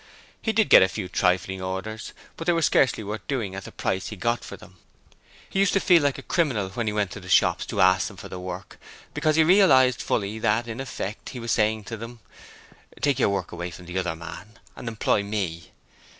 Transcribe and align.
He 0.41 0.51
did 0.51 0.69
get 0.69 0.81
a 0.81 0.87
few 0.89 1.07
trifling 1.07 1.61
orders, 1.61 2.11
but 2.35 2.47
they 2.47 2.53
were 2.53 2.63
scarcely 2.63 3.03
worth 3.03 3.27
doing 3.27 3.53
at 3.53 3.65
the 3.65 3.71
price 3.71 4.07
he 4.07 4.15
got 4.15 4.43
for 4.43 4.57
them. 4.57 4.77
He 5.47 5.59
used 5.59 5.73
to 5.73 5.79
feel 5.79 6.01
like 6.01 6.17
a 6.17 6.23
criminal 6.23 6.69
when 6.69 6.87
he 6.87 6.93
went 6.93 7.11
into 7.11 7.19
the 7.19 7.29
shops 7.29 7.67
to 7.67 7.79
ask 7.79 8.07
them 8.07 8.17
for 8.17 8.27
the 8.27 8.39
work, 8.39 8.79
because 9.13 9.35
he 9.35 9.43
realized 9.43 10.01
fully 10.01 10.39
that, 10.39 10.67
in 10.67 10.79
effect, 10.79 11.29
he 11.29 11.39
was 11.39 11.51
saying 11.51 11.83
to 11.83 11.97
them: 11.97 12.19
'Take 12.99 13.19
your 13.19 13.29
work 13.29 13.51
away 13.51 13.69
from 13.69 13.85
the 13.85 13.99
other 13.99 14.15
man, 14.15 14.57
and 14.75 14.87
employ 14.87 15.21
me.' 15.21 15.71